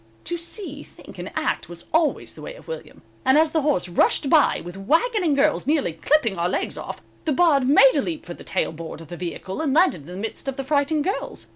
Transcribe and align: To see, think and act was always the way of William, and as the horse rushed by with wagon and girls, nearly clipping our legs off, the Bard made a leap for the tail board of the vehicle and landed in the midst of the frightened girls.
To 0.23 0.35
see, 0.35 0.81
think 0.81 1.19
and 1.19 1.31
act 1.35 1.69
was 1.69 1.85
always 1.93 2.33
the 2.33 2.41
way 2.41 2.55
of 2.55 2.67
William, 2.67 3.03
and 3.23 3.37
as 3.37 3.51
the 3.51 3.61
horse 3.61 3.87
rushed 3.87 4.31
by 4.31 4.59
with 4.65 4.75
wagon 4.75 5.23
and 5.23 5.35
girls, 5.35 5.67
nearly 5.67 5.93
clipping 5.93 6.39
our 6.39 6.49
legs 6.49 6.75
off, 6.75 7.03
the 7.25 7.31
Bard 7.33 7.69
made 7.69 7.95
a 7.95 8.01
leap 8.01 8.25
for 8.25 8.33
the 8.33 8.43
tail 8.43 8.71
board 8.71 8.99
of 8.99 9.09
the 9.09 9.15
vehicle 9.17 9.61
and 9.61 9.75
landed 9.75 10.01
in 10.01 10.07
the 10.07 10.17
midst 10.17 10.47
of 10.47 10.55
the 10.55 10.63
frightened 10.63 11.03
girls. 11.03 11.45